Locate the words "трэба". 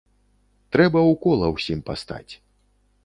0.75-0.97